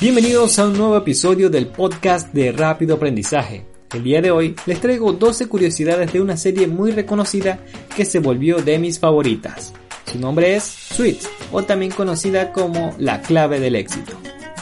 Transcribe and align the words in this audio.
Bienvenidos 0.00 0.60
a 0.60 0.66
un 0.68 0.78
nuevo 0.78 0.96
episodio 0.96 1.50
del 1.50 1.66
podcast 1.66 2.32
de 2.32 2.52
Rápido 2.52 2.94
Aprendizaje. 2.94 3.66
El 3.92 4.04
día 4.04 4.22
de 4.22 4.30
hoy 4.30 4.54
les 4.64 4.80
traigo 4.80 5.12
12 5.12 5.48
curiosidades 5.48 6.12
de 6.12 6.20
una 6.20 6.36
serie 6.36 6.68
muy 6.68 6.92
reconocida 6.92 7.58
que 7.96 8.04
se 8.04 8.20
volvió 8.20 8.58
de 8.58 8.78
mis 8.78 9.00
favoritas. 9.00 9.72
Su 10.06 10.20
nombre 10.20 10.54
es 10.54 10.62
Sweet, 10.62 11.18
o 11.50 11.64
también 11.64 11.90
conocida 11.90 12.52
como 12.52 12.94
la 12.96 13.22
clave 13.22 13.58
del 13.58 13.74
éxito. 13.74 14.12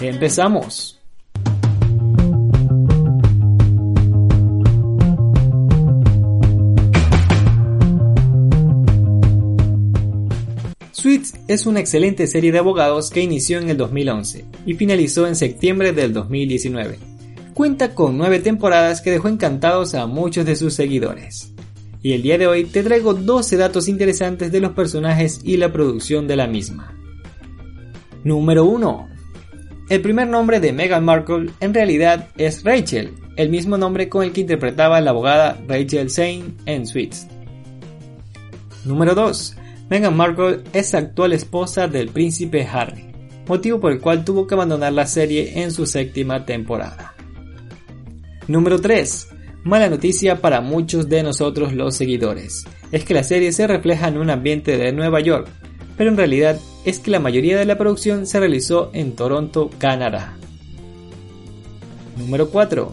Empezamos. 0.01 0.96
Suits 11.07 11.35
es 11.47 11.67
una 11.67 11.79
excelente 11.79 12.27
serie 12.27 12.51
de 12.51 12.59
abogados 12.59 13.11
que 13.11 13.23
inició 13.23 13.61
en 13.61 13.71
el 13.71 13.77
2011 13.77 14.45
y 14.67 14.75
finalizó 14.75 15.29
en 15.29 15.37
septiembre 15.37 15.93
del 15.93 16.13
2019. 16.13 16.99
Cuenta 17.55 17.95
con 17.95 18.19
nueve 18.19 18.41
temporadas 18.41 19.03
que 19.03 19.13
dejó 19.13 19.29
encantados 19.29 19.95
a 19.95 20.09
muchos 20.09 20.45
de 20.45 20.57
sus 20.57 20.75
seguidores. 20.75 21.53
Y 22.03 22.15
el 22.15 22.23
día 22.23 22.39
de 22.39 22.49
hoy 22.49 22.65
te 22.65 22.83
traigo 22.83 23.15
12 23.15 23.57
datos 23.57 23.87
interesantes 23.87 24.51
de 24.51 24.59
los 24.59 24.73
personajes 24.73 25.39
y 25.45 25.59
la 25.59 25.73
producción 25.73 26.27
de 26.27 26.35
la 26.35 26.49
misma. 26.49 26.99
Número 28.25 28.65
1. 28.65 29.09
El 29.89 30.01
primer 30.01 30.27
nombre 30.27 30.59
de 30.59 30.73
Meghan 30.73 31.05
Markle 31.05 31.53
en 31.61 31.73
realidad 31.73 32.31
es 32.37 32.65
Rachel, 32.65 33.13
el 33.37 33.49
mismo 33.49 33.79
nombre 33.79 34.09
con 34.09 34.25
el 34.25 34.33
que 34.33 34.41
interpretaba 34.41 35.01
la 35.01 35.11
abogada 35.11 35.57
Rachel 35.69 36.11
Zane 36.11 36.47
en 36.67 36.85
Suits. 36.85 37.29
Número 38.85 39.15
2. 39.15 39.59
Meghan 39.89 40.17
Markle 40.17 40.65
es 40.73 40.95
actual 40.95 41.33
esposa 41.33 41.87
del 41.87 42.09
príncipe 42.09 42.67
Harry, 42.67 43.05
motivo 43.47 43.79
por 43.79 43.93
el 43.93 44.01
cual 44.01 44.25
tuvo 44.25 44.47
que 44.47 44.55
abandonar 44.55 44.93
la 44.93 45.07
serie 45.07 45.63
en 45.63 45.71
su 45.71 45.87
séptima 45.87 46.45
temporada. 46.45 47.15
Número 48.49 48.81
3. 48.81 49.29
Mala 49.63 49.89
noticia 49.89 50.41
para 50.41 50.61
muchos 50.61 51.09
de 51.09 51.23
nosotros 51.23 51.73
los 51.73 51.95
seguidores. 51.95 52.65
Es 52.91 53.05
que 53.05 53.15
la 53.15 53.23
serie 53.23 53.53
se 53.53 53.69
refleja 53.69 54.09
en 54.09 54.19
un 54.19 54.31
ambiente 54.31 54.77
de 54.77 54.91
Nueva 54.93 55.21
York, 55.21 55.49
pero 55.97 56.11
en 56.11 56.17
realidad 56.17 56.59
es 56.85 56.99
que 56.99 57.13
la 57.13 57.21
mayoría 57.21 57.57
de 57.57 57.65
la 57.65 57.79
producción 57.79 58.27
se 58.27 58.41
realizó 58.41 58.91
en 58.93 59.15
Toronto, 59.15 59.71
Canadá. 59.79 60.37
Número 62.17 62.51
4. 62.51 62.93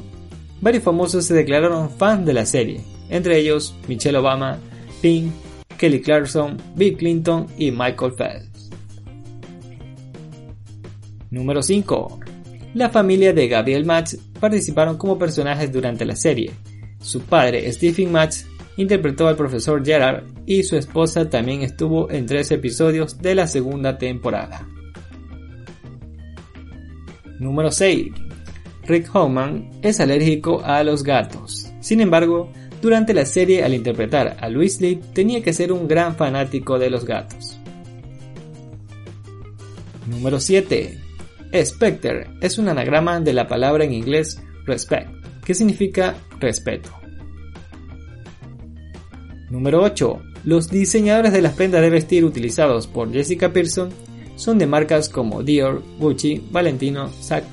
Varios 0.62 0.84
famosos 0.84 1.26
se 1.26 1.34
declararon 1.34 1.90
fans 1.90 2.24
de 2.24 2.34
la 2.34 2.46
serie, 2.46 2.82
entre 3.10 3.40
ellos 3.40 3.76
Michelle 3.88 4.20
Obama, 4.20 4.60
Pink, 5.02 5.32
Kelly 5.84 6.00
Clarkson, 6.00 6.56
Bill 6.78 6.95
Clinton 6.95 7.45
y 7.58 7.70
Michael 7.70 8.14
Phelps. 8.14 8.70
Número 11.30 11.62
5. 11.62 12.20
La 12.73 12.90
familia 12.90 13.34
de 13.34 13.50
Gabriel 13.50 13.86
Matz 13.86 14.16
participaron 14.40 14.98
como 14.98 15.19
personajes 15.19 15.74
durante 15.74 16.06
la 16.06 16.16
serie. 16.16 16.52
Su 17.02 17.24
padre, 17.24 17.69
Stephen 17.74 18.13
Matz, 18.13 18.46
interpretó 18.78 19.28
al 19.28 19.35
profesor 19.35 19.85
Gerard 19.85 20.24
y 20.46 20.63
su 20.63 20.78
esposa 20.78 21.30
también 21.30 21.63
estuvo 21.63 22.09
en 22.09 22.28
tres 22.28 22.50
episodios 22.52 23.22
de 23.22 23.35
la 23.35 23.47
segunda 23.47 23.97
temporada. 23.97 24.66
Número 27.40 27.72
6. 27.72 28.08
Rick 28.85 29.13
Homan 29.13 29.69
es 29.81 30.00
alérgico 30.00 30.62
a 30.63 30.81
los 30.85 31.03
gatos. 31.03 31.74
Sin 31.81 32.00
embargo, 32.00 32.50
durante 32.84 33.14
la 33.14 33.26
serie, 33.26 33.64
al 33.64 33.74
interpretar 33.74 34.36
a 34.42 34.50
Lee, 34.50 35.00
tenía 35.14 35.42
que 35.42 35.54
ser 35.54 35.72
un 35.72 35.88
gran 35.88 36.18
fanático 36.18 36.78
de 36.78 36.90
los 36.90 37.06
gatos. 37.06 37.58
Número 40.06 40.42
7. 40.42 41.00
Spectre 41.64 42.28
es 42.42 42.58
un 42.58 42.68
anagrama 42.68 43.22
de 43.22 43.32
la 43.32 43.48
palabra 43.48 43.86
en 43.86 43.94
inglés 43.94 44.38
respect, 44.66 45.10
que 45.46 45.54
significa 45.54 46.16
respeto. 46.42 46.90
Número 49.50 49.82
8. 49.82 50.22
Los 50.44 50.70
diseñadores 50.70 51.32
de 51.32 51.42
las 51.42 51.54
prendas 51.54 51.82
de 51.82 51.90
vestir 51.90 52.26
utilizados 52.26 52.88
por 52.88 53.14
Jessica 53.14 53.54
Pearson 53.54 53.92
son 54.36 54.58
de 54.58 54.68
marcas 54.68 55.08
como 55.08 55.42
Dior, 55.42 55.82
Gucci, 56.00 56.44
Valentino, 56.52 57.10
Sac 57.22 57.46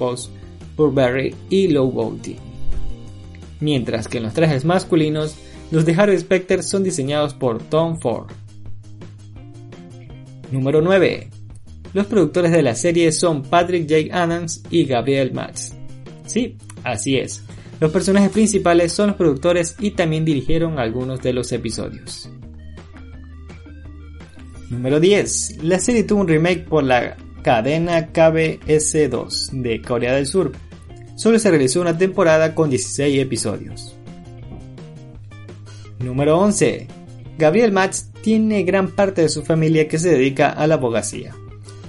Burberry 0.77 1.37
y 1.51 1.69
Low 1.69 1.93
Bounty 1.93 2.50
mientras 3.60 4.09
que 4.09 4.19
en 4.19 4.25
los 4.25 4.34
trajes 4.34 4.65
masculinos, 4.65 5.37
los 5.71 5.84
de 5.84 5.94
Harry 5.94 6.19
Specter 6.19 6.62
son 6.62 6.82
diseñados 6.82 7.34
por 7.34 7.62
Tom 7.62 8.00
Ford. 8.00 8.31
Número 10.50 10.81
9. 10.81 11.28
Los 11.93 12.06
productores 12.06 12.53
de 12.53 12.62
la 12.62 12.75
serie 12.75 13.12
son 13.12 13.43
Patrick 13.43 13.88
J. 13.88 14.16
Adams 14.16 14.62
y 14.70 14.84
Gabriel 14.84 15.32
Max. 15.32 15.75
Sí, 16.26 16.56
así 16.84 17.16
es. 17.16 17.43
Los 17.81 17.91
personajes 17.93 18.31
principales 18.31 18.93
son 18.93 19.09
los 19.09 19.16
productores 19.16 19.75
y 19.81 19.93
también 19.93 20.25
dirigieron 20.25 20.78
algunos 20.78 21.20
de 21.22 21.32
los 21.32 21.50
episodios. 21.53 22.31
Número 24.69 25.00
10. 25.00 25.65
La 25.65 25.78
serie 25.78 26.04
tuvo 26.04 26.20
un 26.20 26.28
remake 26.28 26.65
por 26.65 26.84
la 26.84 27.16
cadena 27.43 28.12
KBS2 28.12 29.50
de 29.62 29.81
Corea 29.82 30.15
del 30.15 30.26
Sur, 30.26 30.53
solo 31.20 31.38
se 31.38 31.50
realizó 31.50 31.82
una 31.82 31.98
temporada 31.98 32.54
con 32.54 32.70
16 32.70 33.20
episodios. 33.20 33.94
Número 35.98 36.38
11. 36.38 36.86
Gabriel 37.36 37.72
Matz 37.72 38.06
tiene 38.22 38.62
gran 38.62 38.88
parte 38.88 39.20
de 39.20 39.28
su 39.28 39.42
familia 39.42 39.86
que 39.86 39.98
se 39.98 40.08
dedica 40.08 40.48
a 40.48 40.66
la 40.66 40.76
abogacía. 40.76 41.34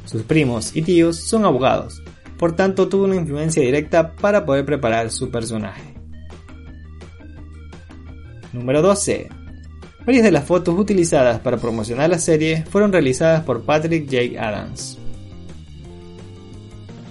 Sus 0.03 0.23
primos 0.23 0.75
y 0.75 0.81
tíos 0.81 1.15
son 1.15 1.45
abogados, 1.45 2.03
por 2.37 2.57
tanto 2.57 2.89
tuvo 2.89 3.05
una 3.05 3.15
influencia 3.15 3.63
directa 3.63 4.11
para 4.17 4.45
poder 4.45 4.65
preparar 4.65 5.09
su 5.11 5.31
personaje. 5.31 5.93
Número 8.51 8.81
12. 8.81 9.29
Varias 10.05 10.25
de 10.25 10.31
las 10.31 10.43
fotos 10.43 10.77
utilizadas 10.77 11.39
para 11.39 11.55
promocionar 11.55 12.09
la 12.09 12.19
serie 12.19 12.65
fueron 12.69 12.91
realizadas 12.91 13.45
por 13.45 13.63
Patrick 13.63 14.11
J. 14.11 14.45
Adams. 14.45 14.97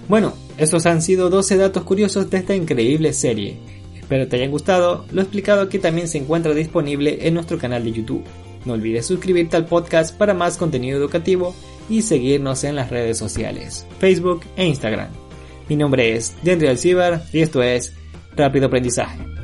Bueno, 0.07 0.33
estos 0.61 0.85
han 0.85 1.01
sido 1.01 1.31
12 1.31 1.57
datos 1.57 1.83
curiosos 1.83 2.29
de 2.29 2.37
esta 2.37 2.55
increíble 2.55 3.13
serie. 3.13 3.57
Espero 3.99 4.27
te 4.27 4.35
hayan 4.35 4.51
gustado, 4.51 5.05
lo 5.11 5.21
explicado 5.23 5.61
aquí 5.61 5.79
también 5.79 6.07
se 6.07 6.19
encuentra 6.19 6.53
disponible 6.53 7.27
en 7.27 7.33
nuestro 7.33 7.57
canal 7.57 7.83
de 7.83 7.93
YouTube. 7.93 8.23
No 8.65 8.73
olvides 8.73 9.07
suscribirte 9.07 9.57
al 9.57 9.65
podcast 9.65 10.15
para 10.15 10.35
más 10.35 10.57
contenido 10.57 10.99
educativo 10.99 11.55
y 11.89 12.03
seguirnos 12.03 12.63
en 12.63 12.75
las 12.75 12.91
redes 12.91 13.17
sociales, 13.17 13.87
Facebook 13.97 14.41
e 14.55 14.67
Instagram. 14.67 15.09
Mi 15.67 15.75
nombre 15.75 16.15
es 16.15 16.35
Dendry 16.43 16.67
Alcibar 16.67 17.23
y 17.33 17.39
esto 17.39 17.63
es 17.63 17.93
Rápido 18.35 18.67
Aprendizaje. 18.67 19.40